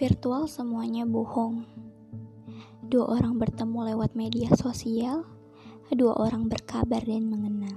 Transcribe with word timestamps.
Virtual 0.00 0.48
semuanya 0.48 1.04
bohong. 1.04 1.68
Dua 2.88 3.20
orang 3.20 3.36
bertemu 3.36 3.92
lewat 3.92 4.16
media 4.16 4.48
sosial, 4.56 5.28
dua 5.92 6.16
orang 6.16 6.48
berkabar 6.48 7.04
dan 7.04 7.28
mengenal. 7.28 7.76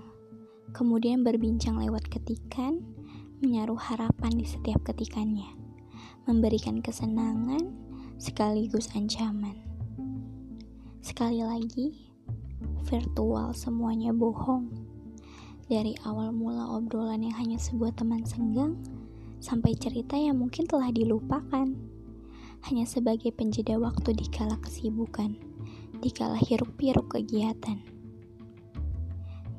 Kemudian 0.72 1.28
berbincang 1.28 1.84
lewat 1.84 2.08
ketikan, 2.08 2.80
menyaruh 3.44 3.76
harapan 3.76 4.40
di 4.40 4.48
setiap 4.48 4.88
ketikannya, 4.88 5.52
memberikan 6.24 6.80
kesenangan 6.80 7.76
sekaligus 8.16 8.88
ancaman. 8.96 9.60
Sekali 11.04 11.44
lagi, 11.44 12.08
virtual 12.88 13.52
semuanya 13.52 14.16
bohong. 14.16 14.72
Dari 15.68 16.00
awal 16.08 16.32
mula 16.32 16.72
obrolan 16.72 17.20
yang 17.20 17.36
hanya 17.36 17.60
sebuah 17.60 18.00
teman 18.00 18.24
senggang, 18.24 18.80
sampai 19.44 19.76
cerita 19.76 20.16
yang 20.16 20.40
mungkin 20.40 20.64
telah 20.64 20.88
dilupakan 20.88 21.92
hanya 22.64 22.88
sebagai 22.88 23.36
penjeda 23.36 23.76
waktu 23.76 24.16
di 24.16 24.24
kala 24.32 24.56
kesibukan, 24.64 25.36
di 26.00 26.08
kala 26.16 26.40
hiruk-pikuk 26.40 27.12
kegiatan. 27.12 27.76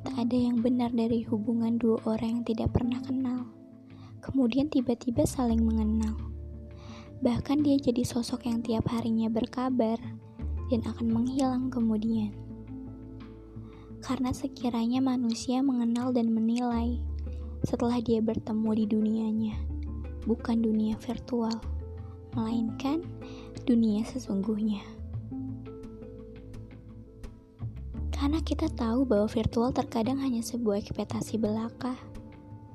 Tak 0.01 0.15
ada 0.17 0.37
yang 0.37 0.65
benar 0.65 0.89
dari 0.89 1.21
hubungan 1.29 1.77
dua 1.77 2.01
orang 2.09 2.41
yang 2.41 2.45
tidak 2.49 2.73
pernah 2.73 2.97
kenal, 3.05 3.45
kemudian 4.25 4.73
tiba-tiba 4.73 5.21
saling 5.21 5.61
mengenal. 5.61 6.17
Bahkan 7.21 7.61
dia 7.61 7.77
jadi 7.77 8.01
sosok 8.01 8.49
yang 8.49 8.65
tiap 8.65 8.89
harinya 8.89 9.29
berkabar 9.29 10.01
dan 10.73 10.81
akan 10.89 11.05
menghilang 11.05 11.69
kemudian. 11.69 12.33
Karena 14.01 14.33
sekiranya 14.33 15.01
manusia 15.01 15.61
mengenal 15.61 16.09
dan 16.09 16.33
menilai 16.33 16.97
setelah 17.65 18.01
dia 18.01 18.17
bertemu 18.17 18.69
di 18.73 18.85
dunianya, 18.89 19.55
bukan 20.25 20.61
dunia 20.61 20.97
virtual 21.01 21.53
melainkan 22.35 23.01
dunia 23.65 24.05
sesungguhnya. 24.05 24.83
Karena 28.15 28.39
kita 28.43 28.71
tahu 28.71 29.03
bahwa 29.03 29.27
virtual 29.27 29.75
terkadang 29.75 30.21
hanya 30.21 30.39
sebuah 30.39 30.79
ekspektasi 30.83 31.35
belaka 31.41 31.95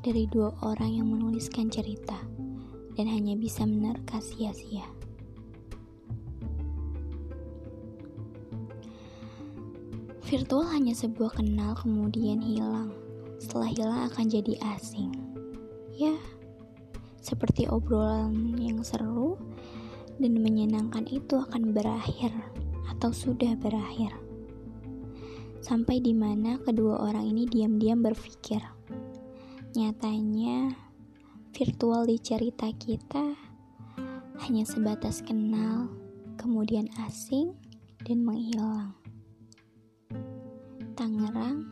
dari 0.01 0.29
dua 0.29 0.53
orang 0.65 1.01
yang 1.01 1.09
menuliskan 1.09 1.69
cerita 1.69 2.17
dan 2.97 3.07
hanya 3.09 3.37
bisa 3.37 3.65
menerka 3.65 4.21
sia-sia. 4.21 4.85
Virtual 10.31 10.63
hanya 10.71 10.95
sebuah 10.95 11.43
kenal 11.43 11.75
kemudian 11.75 12.39
hilang. 12.39 12.95
Setelah 13.43 13.67
hilang 13.67 14.01
akan 14.07 14.31
jadi 14.31 14.55
asing. 14.79 15.11
Ya, 15.91 16.15
seperti 17.21 17.69
obrolan 17.69 18.57
yang 18.57 18.81
seru 18.81 19.37
dan 20.21 20.37
menyenangkan 20.41 21.05
itu 21.09 21.41
akan 21.41 21.73
berakhir 21.73 22.33
atau 22.93 23.13
sudah 23.13 23.57
berakhir. 23.57 24.13
Sampai 25.61 26.01
di 26.01 26.17
mana 26.17 26.57
kedua 26.61 27.05
orang 27.05 27.29
ini 27.29 27.45
diam-diam 27.45 28.01
berpikir. 28.01 28.61
Nyatanya 29.77 30.73
virtual 31.53 32.09
di 32.09 32.17
cerita 32.17 32.73
kita 32.73 33.37
hanya 34.41 34.65
sebatas 34.65 35.21
kenal, 35.21 35.93
kemudian 36.41 36.89
asing 37.05 37.53
dan 38.09 38.25
menghilang. 38.25 38.97
Tangerang, 40.97 41.65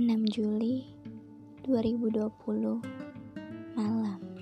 6 0.00 0.32
Juli 0.32 0.88
2020 1.68 2.80
malam. 3.76 4.33